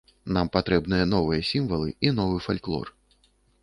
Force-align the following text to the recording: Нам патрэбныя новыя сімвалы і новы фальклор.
Нам 0.37 0.47
патрэбныя 0.55 1.05
новыя 1.13 1.45
сімвалы 1.51 1.95
і 2.09 2.15
новы 2.23 2.45
фальклор. 2.51 2.95